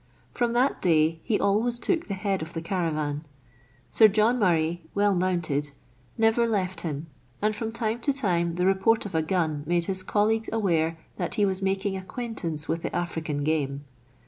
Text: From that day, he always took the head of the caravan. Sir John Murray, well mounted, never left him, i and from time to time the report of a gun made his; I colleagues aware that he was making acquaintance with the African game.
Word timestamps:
From 0.33 0.53
that 0.53 0.81
day, 0.81 1.19
he 1.23 1.39
always 1.39 1.77
took 1.77 2.07
the 2.07 2.15
head 2.15 2.41
of 2.41 2.53
the 2.53 2.61
caravan. 2.63 3.23
Sir 3.91 4.07
John 4.07 4.39
Murray, 4.39 4.81
well 4.95 5.13
mounted, 5.13 5.73
never 6.17 6.47
left 6.49 6.81
him, 6.81 7.05
i 7.39 7.45
and 7.45 7.55
from 7.55 7.71
time 7.71 7.99
to 7.99 8.11
time 8.11 8.55
the 8.55 8.65
report 8.65 9.05
of 9.05 9.13
a 9.13 9.21
gun 9.21 9.61
made 9.67 9.85
his; 9.85 10.01
I 10.01 10.05
colleagues 10.05 10.49
aware 10.51 10.97
that 11.17 11.35
he 11.35 11.45
was 11.45 11.61
making 11.61 11.97
acquaintance 11.97 12.67
with 12.67 12.81
the 12.81 12.95
African 12.95 13.43
game. 13.43 13.85